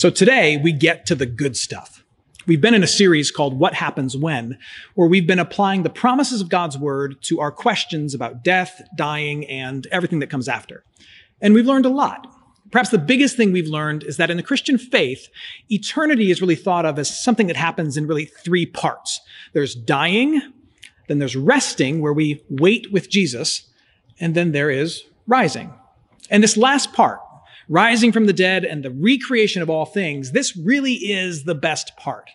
[0.00, 2.02] So today we get to the good stuff.
[2.46, 4.56] We've been in a series called What Happens When,
[4.94, 9.46] where we've been applying the promises of God's word to our questions about death, dying,
[9.46, 10.84] and everything that comes after.
[11.42, 12.34] And we've learned a lot.
[12.70, 15.28] Perhaps the biggest thing we've learned is that in the Christian faith,
[15.68, 19.20] eternity is really thought of as something that happens in really three parts.
[19.52, 20.40] There's dying,
[21.08, 23.68] then there's resting, where we wait with Jesus,
[24.18, 25.74] and then there is rising.
[26.30, 27.20] And this last part,
[27.70, 31.96] rising from the dead and the recreation of all things, this really is the best
[31.96, 32.28] part.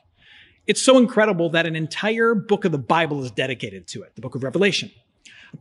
[0.65, 4.21] It's so incredible that an entire book of the Bible is dedicated to it, the
[4.21, 4.89] book of Revelation.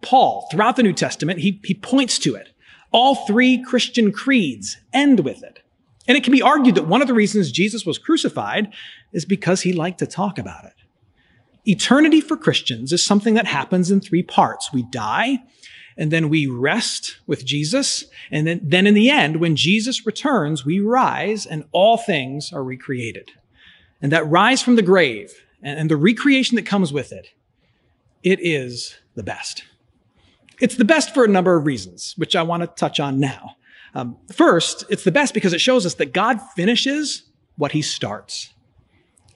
[0.01, 2.51] Paul, throughout the New Testament, he, he points to it.
[2.93, 5.61] All three Christian creeds end with it.
[6.07, 8.73] And it can be argued that one of the reasons Jesus was crucified
[9.13, 10.75] is because he liked to talk about it.
[11.67, 14.73] Eternity for Christians is something that happens in three parts.
[14.73, 15.43] We die,
[15.97, 18.05] and then we rest with Jesus.
[18.31, 22.65] And then, then in the end, when Jesus returns, we rise and all things are
[22.65, 23.31] recreated.
[24.03, 27.31] And that rise from the grave and, and the recreation that comes with it,
[28.23, 29.65] it is the best.
[30.61, 33.57] It's the best for a number of reasons, which I want to touch on now.
[33.95, 37.25] Um, first, it's the best because it shows us that God finishes
[37.57, 38.53] what he starts.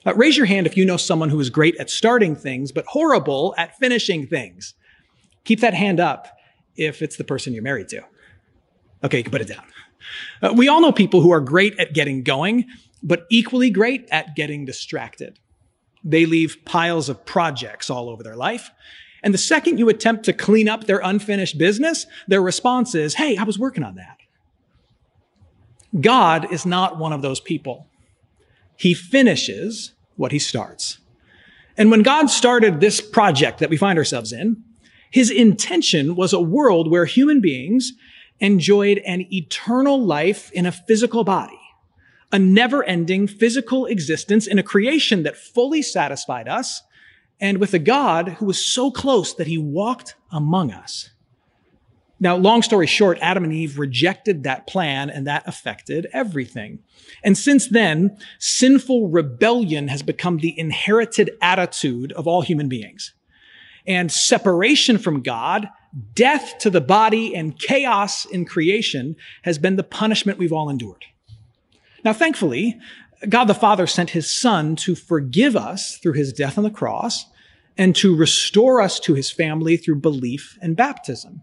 [0.05, 2.85] Uh, raise your hand if you know someone who is great at starting things, but
[2.85, 4.73] horrible at finishing things.
[5.45, 6.38] Keep that hand up
[6.79, 8.01] if it's the person you're married to.
[9.03, 9.63] Okay, you can put it down.
[10.41, 12.65] Uh, we all know people who are great at getting going,
[13.03, 15.39] but equally great at getting distracted.
[16.03, 18.71] They leave piles of projects all over their life.
[19.21, 23.35] And the second you attempt to clean up their unfinished business, their response is, Hey,
[23.35, 24.17] I was working on that.
[25.99, 27.87] God is not one of those people.
[28.77, 30.99] He finishes what he starts.
[31.77, 34.63] And when God started this project that we find ourselves in,
[35.11, 37.93] his intention was a world where human beings
[38.39, 41.59] enjoyed an eternal life in a physical body,
[42.31, 46.83] a never ending physical existence in a creation that fully satisfied us,
[47.39, 51.09] and with a God who was so close that he walked among us.
[52.21, 56.79] Now, long story short, Adam and Eve rejected that plan and that affected everything.
[57.23, 63.13] And since then, sinful rebellion has become the inherited attitude of all human beings
[63.87, 65.69] and separation from God,
[66.13, 71.05] death to the body, and chaos in creation has been the punishment we've all endured.
[72.03, 72.79] Now, thankfully,
[73.27, 77.25] God the Father sent his Son to forgive us through his death on the cross
[77.77, 81.41] and to restore us to his family through belief and baptism.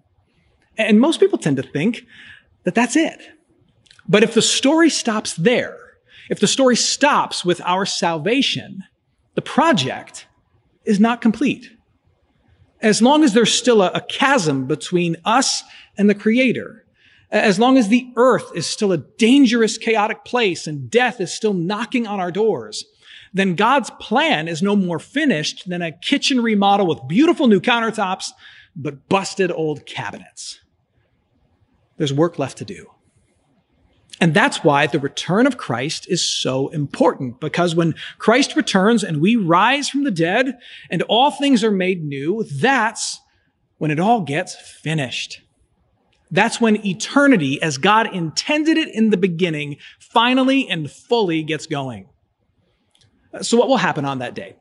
[0.78, 2.06] And most people tend to think
[2.64, 3.20] that that's it.
[4.08, 5.78] But if the story stops there,
[6.28, 8.84] if the story stops with our salvation,
[9.34, 10.26] the project
[10.84, 11.70] is not complete
[12.81, 15.62] as long as there's still a, a chasm between us
[15.97, 16.84] and the creator,
[17.31, 21.54] as long as the earth is still a dangerous, chaotic place and death is still
[21.54, 22.84] knocking on our doors,
[23.32, 28.31] then God's plan is no more finished than a kitchen remodel with beautiful new countertops,
[28.75, 30.60] but busted old cabinets.
[31.97, 32.91] There's work left to do.
[34.21, 39.21] And that's why the return of Christ is so important, because when Christ returns and
[39.21, 40.59] we rise from the dead
[40.91, 43.21] and all things are made new, that's
[43.78, 45.43] when it all gets finished.
[46.31, 52.09] That's when eternity, as God intended it in the beginning, finally and fully gets going.
[53.43, 54.56] So what will happen on that day?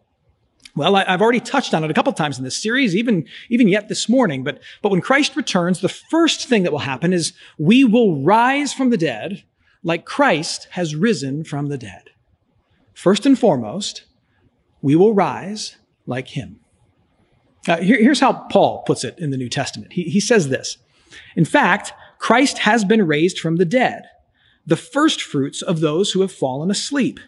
[0.76, 3.88] Well, I've already touched on it a couple times in this series, even, even yet
[3.88, 7.86] this morning, but, but when Christ returns, the first thing that will happen is we
[7.86, 9.44] will rise from the dead
[9.84, 12.10] like Christ has risen from the dead.
[12.94, 14.04] First and foremost,
[14.82, 16.60] we will rise like him.
[17.68, 19.94] Uh, here, here's how Paul puts it in the New Testament.
[19.94, 20.78] He, he says this.
[21.36, 24.04] In fact, Christ has been raised from the dead,
[24.66, 27.20] the first fruits of those who have fallen asleep.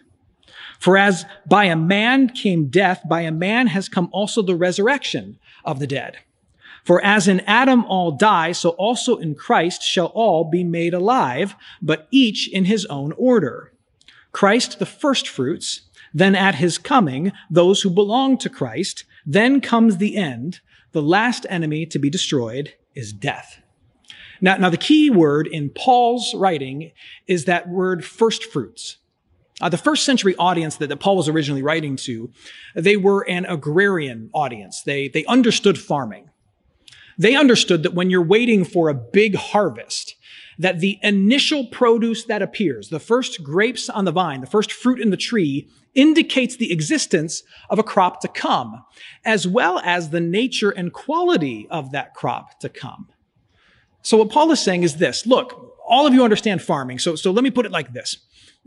[0.78, 5.38] For as by a man came death, by a man has come also the resurrection
[5.64, 6.18] of the dead.
[6.84, 11.54] For as in Adam all die, so also in Christ shall all be made alive,
[11.82, 13.72] but each in his own order.
[14.32, 15.82] Christ the firstfruits,
[16.14, 20.60] then at his coming, those who belong to Christ, then comes the end.
[20.92, 23.60] The last enemy to be destroyed is death.
[24.40, 26.92] Now, now the key word in Paul's writing
[27.26, 28.98] is that word firstfruits.
[29.60, 32.30] Uh, the first century audience that, that Paul was originally writing to,
[32.74, 34.82] they were an agrarian audience.
[34.82, 36.30] They, they understood farming.
[37.18, 40.14] They understood that when you're waiting for a big harvest,
[40.58, 45.00] that the initial produce that appears, the first grapes on the vine, the first fruit
[45.00, 48.84] in the tree, indicates the existence of a crop to come,
[49.24, 53.08] as well as the nature and quality of that crop to come.
[54.02, 56.98] So what Paul is saying is this, look, all of you understand farming.
[56.98, 58.18] So, so let me put it like this.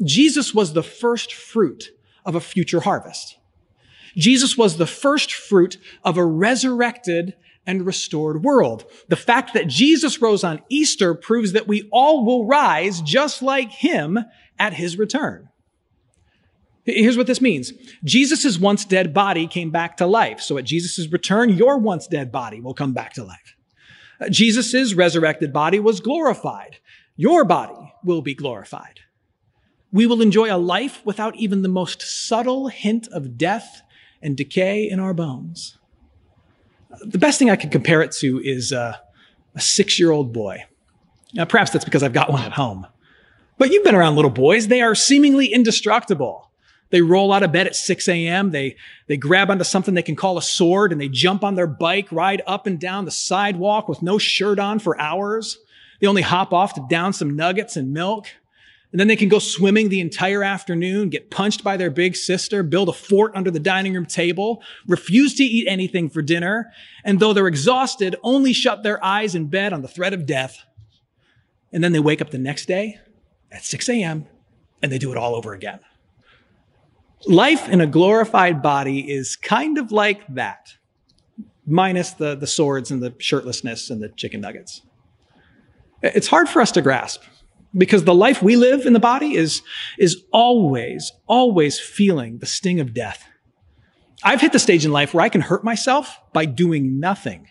[0.03, 1.92] Jesus was the first fruit
[2.25, 3.38] of a future harvest.
[4.15, 8.86] Jesus was the first fruit of a resurrected and restored world.
[9.07, 13.71] The fact that Jesus rose on Easter proves that we all will rise just like
[13.71, 14.19] him
[14.59, 15.50] at his return.
[16.83, 17.71] Here's what this means.
[18.03, 20.42] Jesus' once dead body came back to life.
[20.42, 23.56] So at Jesus' return, your once dead body will come back to life.
[24.19, 26.77] Uh, Jesus' resurrected body was glorified.
[27.15, 29.00] Your body will be glorified.
[29.92, 33.82] We will enjoy a life without even the most subtle hint of death
[34.22, 35.78] and decay in our bones.
[37.02, 38.98] The best thing I could compare it to is uh,
[39.56, 40.66] a six year old boy.
[41.34, 42.88] Now, perhaps that's because I've got one at home.
[43.58, 44.68] But you've been around little boys.
[44.68, 46.52] They are seemingly indestructible.
[46.90, 48.52] They roll out of bed at 6 a.m.
[48.52, 48.76] They,
[49.08, 52.12] they grab onto something they can call a sword and they jump on their bike,
[52.12, 55.58] ride up and down the sidewalk with no shirt on for hours.
[56.00, 58.28] They only hop off to down some nuggets and milk.
[58.92, 62.62] And then they can go swimming the entire afternoon, get punched by their big sister,
[62.62, 66.72] build a fort under the dining room table, refuse to eat anything for dinner,
[67.06, 70.58] and though they're exhausted, only shut their eyes in bed on the threat of death.
[71.72, 73.00] And then they wake up the next day
[73.50, 74.28] at 6 a.m.
[74.82, 75.80] and they do it all over again.
[77.26, 80.74] Life in a glorified body is kind of like that,
[81.66, 84.82] minus the, the swords and the shirtlessness and the chicken nuggets.
[86.02, 87.22] It's hard for us to grasp
[87.76, 89.62] because the life we live in the body is,
[89.98, 93.26] is always, always feeling the sting of death.
[94.24, 97.48] I've hit the stage in life where I can hurt myself by doing nothing.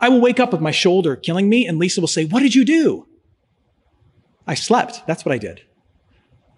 [0.00, 2.54] I will wake up with my shoulder killing me, and Lisa will say, What did
[2.54, 3.06] you do?
[4.46, 5.06] I slept.
[5.06, 5.62] That's what I did.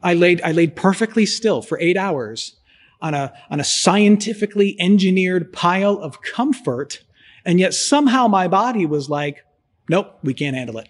[0.02, 2.56] I laid, I laid perfectly still for eight hours
[3.00, 7.02] on a, on a scientifically engineered pile of comfort,
[7.44, 9.44] and yet somehow my body was like,
[9.88, 10.88] Nope, we can't handle it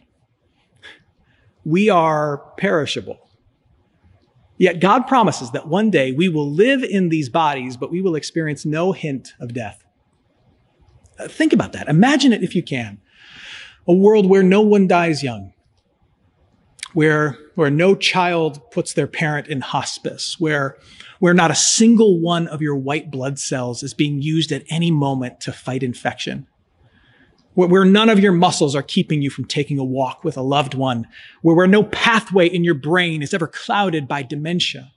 [1.66, 3.18] we are perishable.
[4.56, 8.14] Yet God promises that one day we will live in these bodies, but we will
[8.14, 9.84] experience no hint of death.
[11.18, 11.88] Uh, think about that.
[11.88, 12.98] Imagine it if you can.
[13.88, 15.52] A world where no one dies young,
[16.94, 20.78] where, where no child puts their parent in hospice, where,
[21.18, 24.92] where not a single one of your white blood cells is being used at any
[24.92, 26.46] moment to fight infection
[27.56, 30.74] where none of your muscles are keeping you from taking a walk with a loved
[30.74, 31.08] one,
[31.40, 34.92] where, where no pathway in your brain is ever clouded by dementia.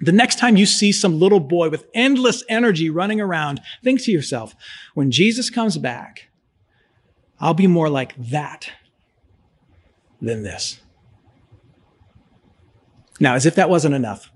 [0.00, 4.12] The next time you see some little boy with endless energy running around, think to
[4.12, 4.54] yourself,
[4.94, 6.28] when Jesus comes back,
[7.40, 8.70] I'll be more like that
[10.20, 10.80] than this.
[13.18, 14.30] Now, as if that wasn't enough,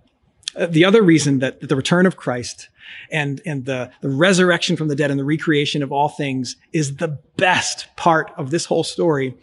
[0.57, 2.69] Uh, the other reason that the return of Christ
[3.11, 6.97] and, and the, the resurrection from the dead and the recreation of all things is
[6.97, 9.35] the best part of this whole story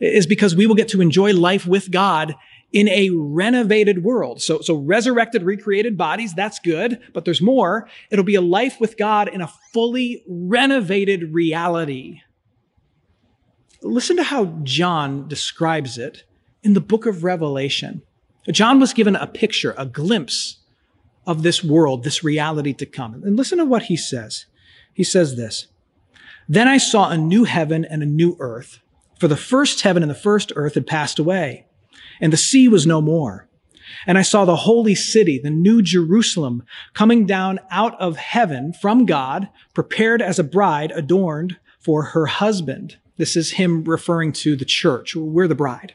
[0.00, 2.34] is because we will get to enjoy life with God
[2.72, 4.40] in a renovated world.
[4.40, 7.88] So, so resurrected, recreated bodies, that's good, but there's more.
[8.10, 12.20] It'll be a life with God in a fully renovated reality.
[13.82, 16.24] Listen to how John describes it
[16.62, 18.02] in the book of Revelation.
[18.48, 20.58] John was given a picture, a glimpse
[21.26, 23.22] of this world, this reality to come.
[23.22, 24.46] And listen to what he says.
[24.92, 25.66] He says this
[26.48, 28.80] Then I saw a new heaven and a new earth,
[29.18, 31.66] for the first heaven and the first earth had passed away,
[32.20, 33.46] and the sea was no more.
[34.06, 36.62] And I saw the holy city, the new Jerusalem,
[36.94, 42.98] coming down out of heaven from God, prepared as a bride adorned for her husband.
[43.16, 45.16] This is him referring to the church.
[45.16, 45.94] We're the bride.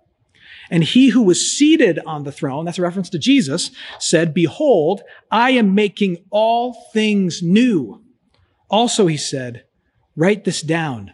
[0.71, 5.01] And he who was seated on the throne, that's a reference to Jesus, said, Behold,
[5.29, 8.01] I am making all things new.
[8.69, 9.65] Also, he said,
[10.15, 11.13] Write this down,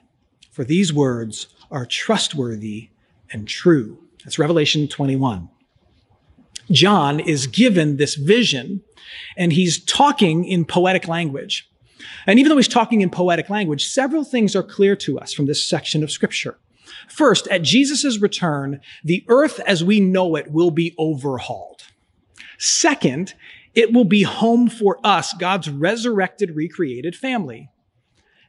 [0.51, 2.89] for these words are trustworthy
[3.31, 3.97] and true.
[4.23, 5.49] That's Revelation 21.
[6.69, 8.81] John is given this vision
[9.37, 11.69] and he's talking in poetic language.
[12.27, 15.45] And even though he's talking in poetic language, several things are clear to us from
[15.45, 16.57] this section of scripture.
[17.07, 21.83] First, at Jesus' return, the earth as we know it will be overhauled.
[22.57, 23.33] Second,
[23.75, 27.69] it will be home for us, God's resurrected, recreated family.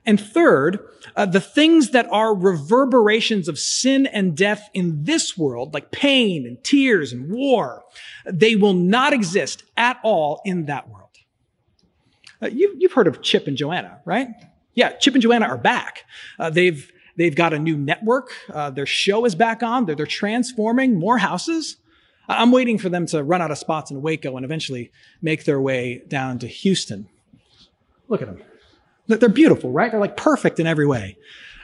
[0.06, 5.74] And third, uh, the things that are reverberations of sin and death in this world,
[5.74, 7.84] like pain and tears and war,
[8.24, 11.10] they will not exist at all in that world.
[12.40, 14.28] Uh, you, you've heard of Chip and Joanna, right?
[14.72, 16.04] Yeah, Chip and Joanna are back.
[16.38, 18.30] Uh, they've they've got a new network.
[18.50, 19.84] Uh, their show is back on.
[19.84, 21.76] They're, they're transforming more houses.
[22.28, 25.60] I'm waiting for them to run out of spots in Waco and eventually make their
[25.60, 27.08] way down to Houston.
[28.08, 28.42] Look at them.
[29.06, 29.90] They're beautiful, right?
[29.90, 31.16] They're like perfect in every way.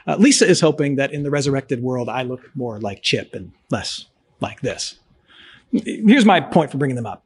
[0.07, 3.51] Uh, Lisa is hoping that in the resurrected world, I look more like Chip and
[3.69, 4.05] less
[4.39, 4.99] like this.
[5.71, 7.24] Here's my point for bringing them up.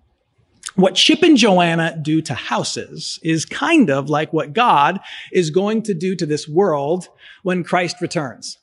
[0.75, 4.99] What Chip and Joanna do to houses is kind of like what God
[5.31, 7.07] is going to do to this world
[7.43, 8.57] when Christ returns.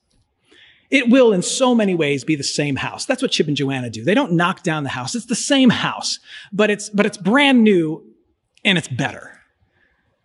[0.89, 3.07] It will, in so many ways, be the same house.
[3.07, 4.05] That's what Chip and Joanna do.
[4.05, 5.15] They don't knock down the house.
[5.15, 6.21] It's the same house,
[6.53, 8.05] but it's, but it's brand new
[8.65, 9.33] and it's better.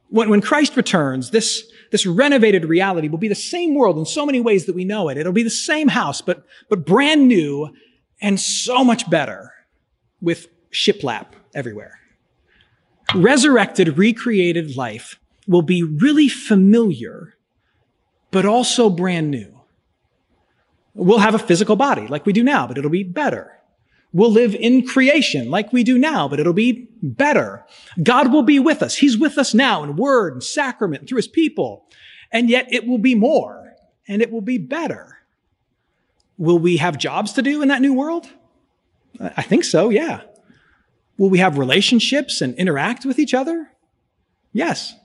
[0.10, 4.26] When, when Christ returns, this, this renovated reality will be the same world in so
[4.26, 5.18] many ways that we know it.
[5.18, 7.74] It'll be the same house, but, but brand new
[8.22, 9.52] and so much better
[10.22, 12.00] with shiplap everywhere.
[13.16, 17.36] Resurrected, recreated life will be really familiar,
[18.32, 19.62] but also brand new.
[20.94, 23.58] We'll have a physical body like we do now, but it'll be better.
[24.14, 27.66] We'll live in creation like we do now, but it'll be better.
[28.02, 28.96] God will be with us.
[28.96, 31.86] He's with us now in word and sacrament and through his people.
[32.32, 33.74] And yet it will be more
[34.08, 35.18] and it will be better.
[36.38, 38.28] Will we have jobs to do in that new world?
[39.20, 40.22] I think so, yeah.
[41.22, 43.70] Will we have relationships and interact with each other?
[44.54, 44.96] Yes.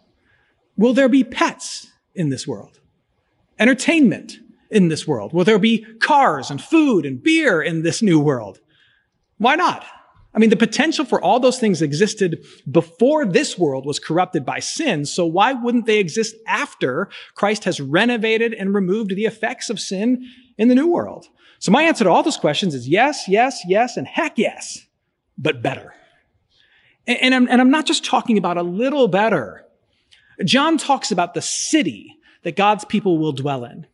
[0.75, 2.81] Will there be pets in this world?
[3.59, 4.39] Entertainment
[4.71, 5.35] in this world?
[5.35, 8.61] Will there be cars and food and beer in this new world?
[9.37, 9.85] Why not?
[10.33, 14.61] I mean, the potential for all those things existed before this world was corrupted by
[14.61, 15.05] sin.
[15.05, 20.27] So why wouldn't they exist after Christ has renovated and removed the effects of sin
[20.57, 21.27] in the new world?
[21.59, 24.87] So my answer to all those questions is yes, yes, yes, and heck yes,
[25.37, 25.93] but better.
[27.07, 29.65] And, I'm, and I'm not just talking about a little better.
[30.45, 33.87] John talks about the city that God's people will dwell in.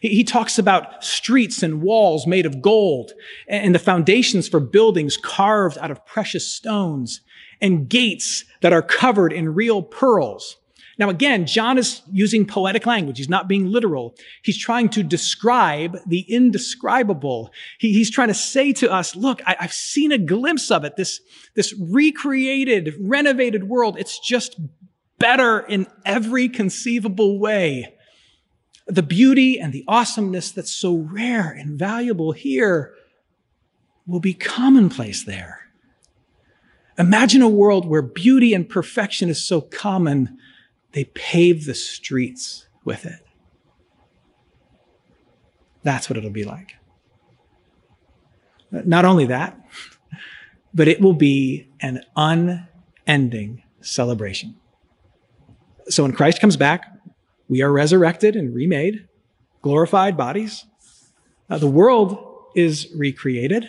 [0.00, 3.12] He talks about streets and walls made of gold
[3.48, 7.20] and the foundations for buildings carved out of precious stones
[7.60, 10.56] and gates that are covered in real pearls.
[11.00, 13.16] Now, again, John is using poetic language.
[13.16, 14.14] He's not being literal.
[14.42, 17.52] He's trying to describe the indescribable.
[17.78, 20.96] He, he's trying to say to us, look, I, I've seen a glimpse of it.
[20.96, 21.22] This,
[21.54, 23.96] this recreated, renovated world.
[23.98, 24.60] It's just
[25.18, 27.94] better in every conceivable way.
[28.86, 32.92] The beauty and the awesomeness that's so rare and valuable here
[34.06, 35.60] will be commonplace there.
[36.98, 40.36] Imagine a world where beauty and perfection is so common
[40.92, 43.26] they pave the streets with it.
[45.82, 46.76] That's what it'll be like.
[48.70, 49.58] Not only that,
[50.72, 54.56] but it will be an unending celebration.
[55.88, 56.86] So when Christ comes back,
[57.48, 59.08] we are resurrected and remade,
[59.62, 60.66] glorified bodies.
[61.48, 63.68] Uh, the world is recreated,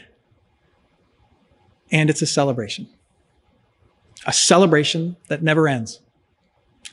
[1.91, 2.87] and it's a celebration.
[4.27, 5.99] A celebration that never ends.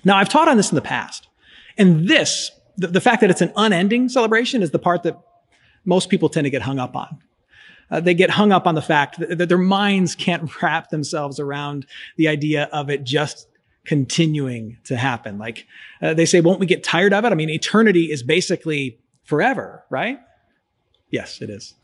[0.05, 1.29] Now, I've taught on this in the past.
[1.77, 5.19] And this, the, the fact that it's an unending celebration is the part that
[5.85, 7.19] most people tend to get hung up on.
[7.91, 11.41] Uh, they get hung up on the fact that, that, their minds can't wrap themselves
[11.41, 11.87] around
[12.17, 13.49] the idea of it just
[13.87, 15.39] continuing to happen.
[15.39, 15.67] Like
[16.03, 17.33] uh, they say, won't we get tired of it?
[17.33, 20.19] I mean, eternity is basically forever, right?
[21.11, 21.75] Yes, it is.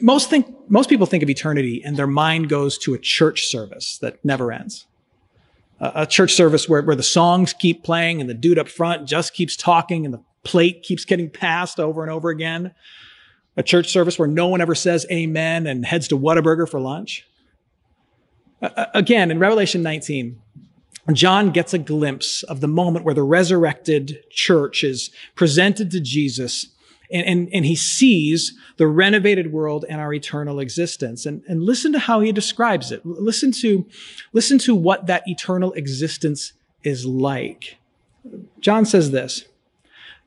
[0.00, 3.98] Most think, most people think of eternity and their mind goes to a church service
[3.98, 4.86] that never ends
[5.80, 9.34] a church service where, where the songs keep playing and the dude up front just
[9.34, 12.72] keeps talking and the plate keeps getting passed over and over again.
[13.56, 17.26] A church service where no one ever says amen and heads to Whataburger for lunch.
[18.60, 20.40] Uh, again, in Revelation 19,
[21.12, 26.73] John gets a glimpse of the moment where the resurrected church is presented to Jesus
[27.14, 31.24] and, and, and he sees the renovated world and our eternal existence.
[31.24, 33.06] And, and listen to how he describes it.
[33.06, 33.86] Listen to,
[34.32, 36.52] listen to what that eternal existence
[36.82, 37.78] is like.
[38.58, 39.44] John says this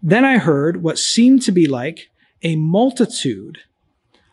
[0.01, 2.10] Then I heard what seemed to be like
[2.41, 3.60] a multitude,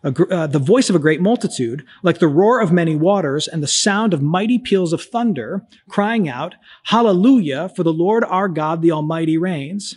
[0.04, 3.64] a, uh, the voice of a great multitude, like the roar of many waters and
[3.64, 8.80] the sound of mighty peals of thunder, crying out, Hallelujah, for the Lord our God,
[8.80, 9.96] the Almighty reigns.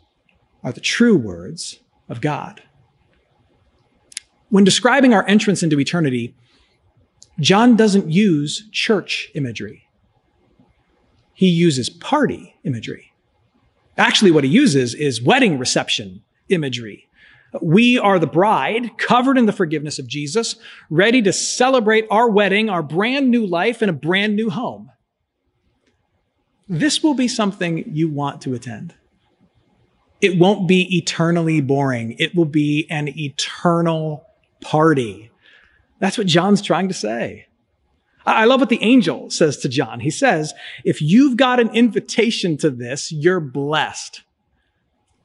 [0.63, 2.61] are the true words of God.
[4.49, 6.35] When describing our entrance into eternity,
[7.39, 9.87] John doesn't use church imagery.
[11.33, 13.13] He uses party imagery.
[13.97, 17.07] Actually, what he uses is wedding reception imagery.
[17.61, 20.55] We are the bride, covered in the forgiveness of Jesus,
[20.89, 24.91] ready to celebrate our wedding, our brand new life in a brand new home.
[26.69, 28.93] This will be something you want to attend.
[30.21, 32.15] It won't be eternally boring.
[32.19, 34.25] It will be an eternal
[34.61, 35.31] party.
[35.99, 37.47] That's what John's trying to say.
[38.25, 39.99] I love what the angel says to John.
[39.99, 40.53] He says,
[40.85, 44.21] if you've got an invitation to this, you're blessed.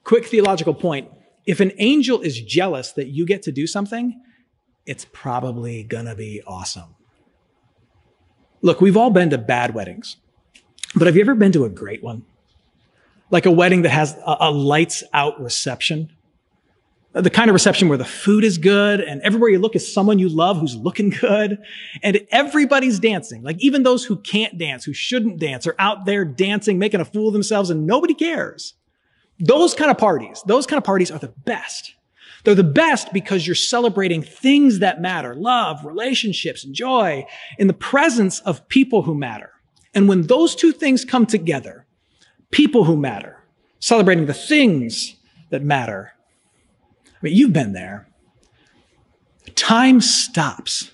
[0.03, 1.11] Quick theological point.
[1.45, 4.19] If an angel is jealous that you get to do something,
[4.87, 6.95] it's probably gonna be awesome.
[8.63, 10.17] Look, we've all been to bad weddings,
[10.95, 12.25] but have you ever been to a great one?
[13.31, 16.11] Like a wedding that has a, a lights out reception?
[17.23, 20.19] the kind of reception where the food is good and everywhere you look is someone
[20.19, 21.59] you love who's looking good
[22.03, 23.43] and everybody's dancing.
[23.43, 27.05] Like even those who can't dance, who shouldn't dance are out there dancing, making a
[27.05, 28.75] fool of themselves and nobody cares.
[29.39, 31.95] Those kind of parties, those kind of parties are the best.
[32.45, 37.27] They're the best because you're celebrating things that matter, love, relationships, and joy
[37.59, 39.51] in the presence of people who matter.
[39.95, 41.86] And when those two things come together,
[42.57, 43.45] people who matter,
[43.81, 45.17] celebrating the things
[45.51, 46.13] that matter,
[47.05, 48.09] I mean, you've been there.
[49.55, 50.93] Time stops.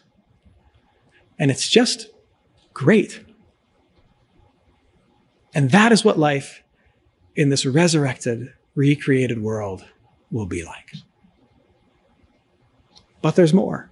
[1.39, 2.09] And it's just
[2.75, 3.25] great.
[5.55, 6.65] And that is what life
[7.37, 9.85] in this resurrected, recreated world
[10.33, 10.95] will be like.
[13.21, 13.92] But there's more.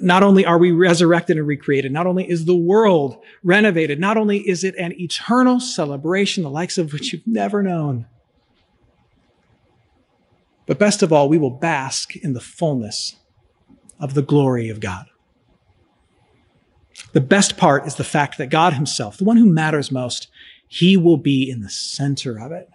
[0.00, 4.38] Not only are we resurrected and recreated, not only is the world renovated, not only
[4.48, 8.06] is it an eternal celebration, the likes of which you've never known,
[10.66, 13.16] but best of all, we will bask in the fullness
[14.00, 15.06] of the glory of God.
[17.12, 20.28] The best part is the fact that God Himself, the one who matters most,
[20.66, 22.70] He will be in the center of it.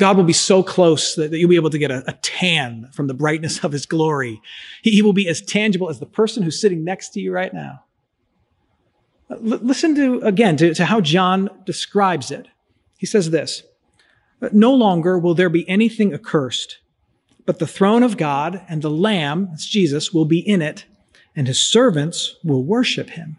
[0.00, 3.06] God will be so close that, you'll be able to get a, a tan from
[3.06, 4.40] the brightness of His glory.
[4.82, 7.52] He, he, will be as tangible as the person who's sitting next to you right
[7.52, 7.84] now.
[9.30, 12.48] L- listen to, again, to, to how John describes it.
[12.96, 13.62] He says this
[14.52, 16.78] no longer will there be anything accursed,
[17.44, 20.86] but the throne of God and the Lamb, that's Jesus, will be in it,
[21.36, 23.36] and his servants will worship him.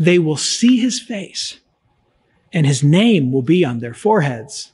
[0.00, 1.60] They will see his face,
[2.52, 4.71] and his name will be on their foreheads.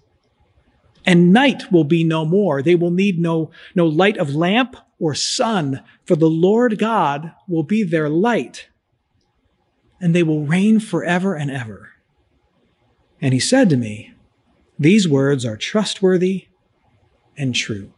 [1.09, 2.61] And night will be no more.
[2.61, 7.63] They will need no, no light of lamp or sun, for the Lord God will
[7.63, 8.69] be their light,
[10.03, 11.93] and they will reign forever and ever.
[13.23, 14.13] And he said to me,
[14.79, 16.49] these words are trustworthy
[17.39, 17.95] and true.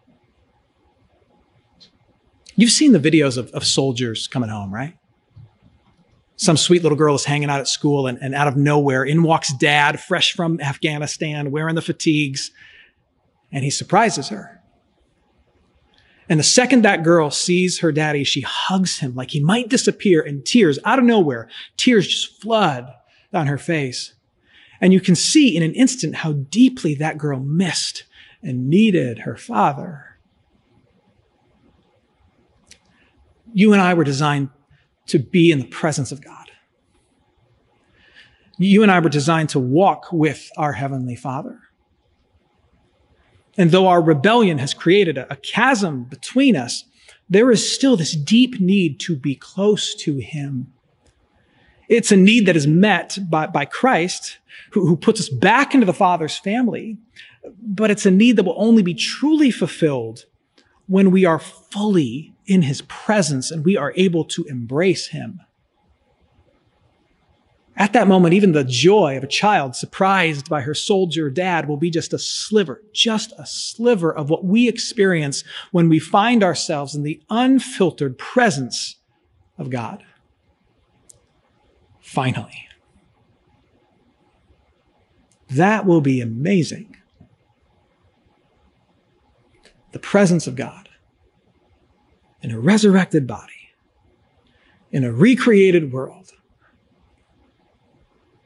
[2.55, 4.97] You've seen the videos of, of soldiers coming home, right?
[6.37, 9.25] Some sweet little girl is hanging out at school, and, and out of nowhere, in
[9.25, 12.53] walks dad, fresh from Afghanistan, wearing the fatigues,
[13.53, 14.61] and he surprises her.
[16.29, 20.23] And the second that girl sees her daddy, she hugs him like he might disappear,
[20.23, 22.87] and tears out of nowhere, tears just flood
[23.33, 24.15] down her face.
[24.81, 28.05] And you can see in an instant how deeply that girl missed
[28.43, 30.19] and needed her father.
[33.53, 34.51] You and I were designed
[35.07, 36.51] to be in the presence of God.
[38.57, 41.59] You and I were designed to walk with our Heavenly Father.
[43.57, 46.85] And though our rebellion has created a, chasm between us,
[47.29, 50.73] there is still this deep need to be close to Him.
[51.89, 54.39] It's a need that is met by, by Christ,
[54.71, 56.99] who, who puts us back into the Father's family.
[57.61, 60.27] But it's a need that will only be truly fulfilled
[60.87, 65.41] when we are fully in his presence and we are able to embrace him.
[67.81, 71.79] At that moment, even the joy of a child surprised by her soldier dad will
[71.79, 76.95] be just a sliver, just a sliver of what we experience when we find ourselves
[76.95, 78.97] in the unfiltered presence
[79.57, 80.05] of God
[82.03, 82.69] finally.
[85.49, 86.99] That will be amazing.
[89.93, 90.91] The presence of God
[92.43, 93.71] in a resurrected body,
[94.93, 96.33] in a recreated world.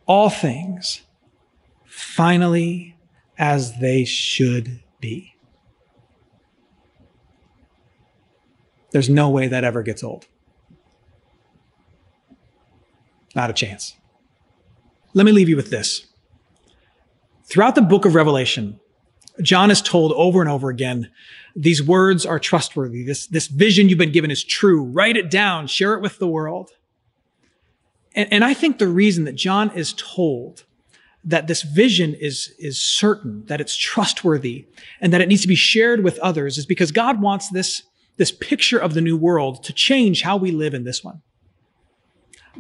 [0.07, 1.03] All things
[1.87, 2.97] finally
[3.39, 5.35] as they should be.
[8.93, 10.27] There's no way that ever gets old.
[13.35, 13.97] Not a chance.
[15.15, 16.07] Let me leave you with this.
[17.45, 18.79] Throughout the book of Revelation,
[19.43, 21.11] John is told over and over again,
[21.57, 23.05] these words are trustworthy.
[23.05, 24.83] This, this vision you've been given is true.
[24.83, 26.71] Write it down, share it with the world.
[28.15, 30.65] And, and I think the reason that John is told
[31.25, 34.67] that this vision is, is certain, that it's trustworthy,
[35.01, 37.83] and that it needs to be shared with others is because God wants this,
[38.17, 41.23] this picture of the new world to change how we live in this one.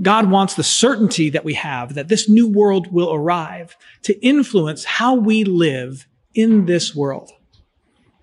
[0.00, 4.84] God wants the certainty that we have that this new world will arrive to influence
[4.84, 7.30] how we live in this world.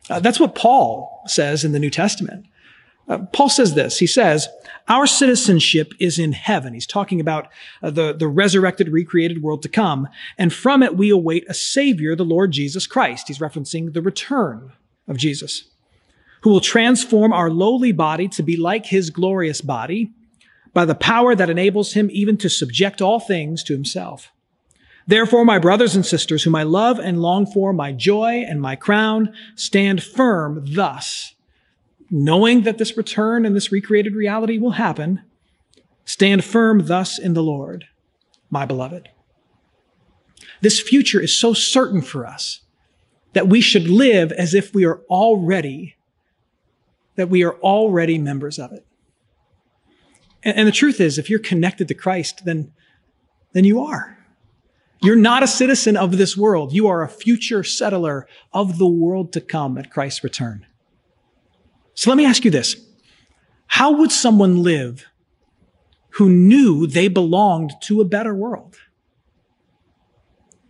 [0.09, 2.45] Uh, that's what Paul says in the New Testament.
[3.07, 3.99] Uh, Paul says this.
[3.99, 4.47] He says,
[4.87, 6.73] our citizenship is in heaven.
[6.73, 7.47] He's talking about
[7.81, 10.07] uh, the, the resurrected, recreated world to come.
[10.37, 13.27] And from it, we await a savior, the Lord Jesus Christ.
[13.27, 14.73] He's referencing the return
[15.07, 15.65] of Jesus,
[16.41, 20.11] who will transform our lowly body to be like his glorious body
[20.73, 24.31] by the power that enables him even to subject all things to himself.
[25.07, 28.75] Therefore, my brothers and sisters, whom I love and long for, my joy and my
[28.75, 31.33] crown, stand firm thus,
[32.11, 35.21] knowing that this return and this recreated reality will happen.
[36.03, 37.85] Stand firm thus in the Lord,
[38.49, 39.09] my beloved.
[40.59, 42.59] This future is so certain for us
[43.33, 45.95] that we should live as if we are already,
[47.15, 48.85] that we are already members of it.
[50.43, 52.73] And, and the truth is, if you're connected to Christ, then,
[53.53, 54.17] then you are.
[55.01, 56.73] You're not a citizen of this world.
[56.73, 60.67] You are a future settler of the world to come at Christ's return.
[62.01, 62.77] So let me ask you this.
[63.67, 65.05] How would someone live
[66.13, 68.75] who knew they belonged to a better world?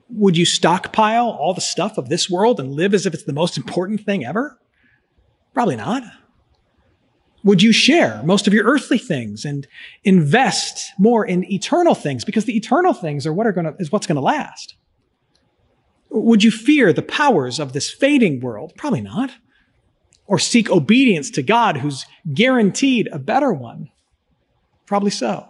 [0.10, 3.32] Would you stockpile all the stuff of this world and live as if it's the
[3.32, 4.60] most important thing ever?
[5.54, 6.04] Probably not.
[7.46, 9.66] Would you share most of your earthly things and
[10.04, 12.26] invest more in eternal things?
[12.26, 14.76] Because the eternal things are what are going to, is what's going to last.
[16.10, 18.74] Would you fear the powers of this fading world?
[18.76, 19.32] Probably not.
[20.32, 23.90] Or seek obedience to God who's guaranteed a better one?
[24.86, 25.46] Probably so.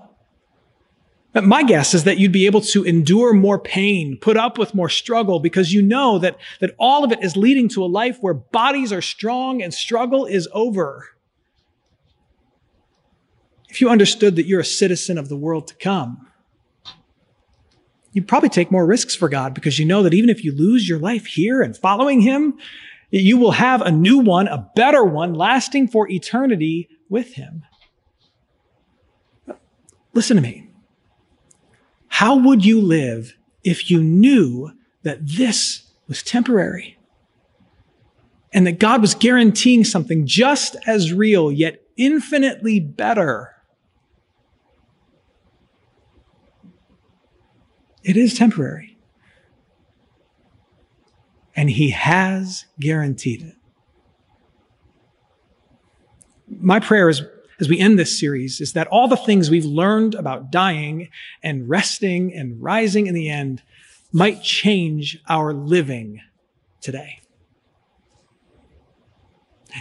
[1.34, 4.74] But my guess is that you'd be able to endure more pain, put up with
[4.74, 8.18] more struggle because you know that, that all of it is leading to a life
[8.22, 11.12] where bodies are strong and struggle is over
[13.72, 16.28] if you understood that you're a citizen of the world to come,
[18.12, 20.90] you'd probably take more risks for God because you know that even if you lose
[20.90, 22.58] your life here and following Him,
[23.12, 27.64] you will have a new one, a better one, lasting for eternity with Him.
[30.14, 30.70] Listen to me.
[32.08, 34.72] How would you live if you knew
[35.04, 36.98] that this was temporary?
[38.54, 43.52] And that God was guaranteeing something just as real, yet infinitely better
[48.04, 48.91] It is temporary.
[51.62, 53.54] And he has guaranteed it.
[56.60, 57.22] My prayer is,
[57.60, 61.10] as we end this series is that all the things we've learned about dying
[61.44, 63.62] and resting and rising in the end
[64.12, 66.22] might change our living
[66.82, 67.20] today.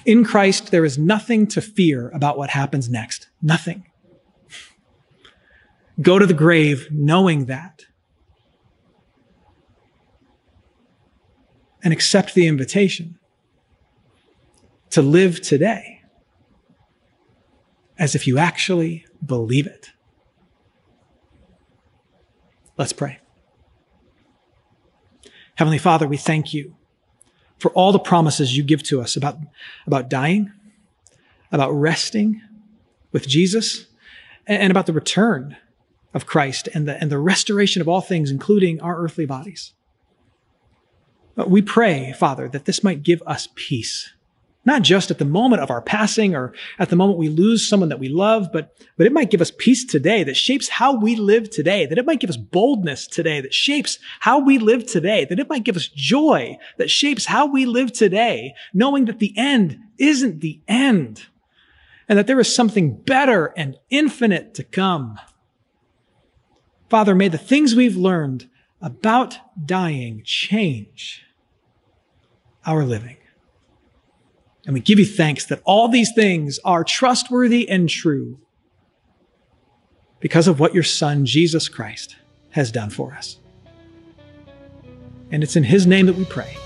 [0.04, 3.28] In Christ, there is nothing to fear about what happens next.
[3.40, 3.86] Nothing.
[6.02, 7.86] Go to the grave knowing that
[11.82, 13.18] and accept the invitation
[14.90, 16.02] to live today
[17.98, 19.90] as if you actually believe it.
[22.76, 23.18] Let's pray.
[25.56, 26.76] Heavenly Father, we thank you
[27.58, 29.36] for all the promises you give to us about,
[29.86, 30.50] about dying,
[31.52, 32.40] about resting
[33.12, 33.86] with Jesus,
[34.46, 35.56] and about the return
[36.14, 39.74] of Christ and the, and the restoration of all things, including our earthly bodies.
[41.36, 44.12] Uh, we pray, Father, that this might give us peace,
[44.64, 47.88] not just at the moment of our passing or at the moment we lose someone
[47.88, 51.16] that we love, but, but it might give us peace today that shapes how we
[51.16, 55.24] live today, that it might give us boldness today that shapes how we live today,
[55.24, 59.32] that it might give us joy that shapes how we live today, knowing that the
[59.36, 61.26] end isn't the end
[62.08, 65.18] and that there is something better and infinite to come.
[66.88, 71.22] Father, may the things we've learned about dying change
[72.66, 73.16] our living.
[74.66, 78.38] And we give you thanks that all these things are trustworthy and true
[80.20, 82.16] because of what your Son, Jesus Christ,
[82.50, 83.38] has done for us.
[85.30, 86.56] And it's in his name that we pray.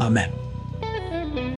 [0.00, 0.32] Amen.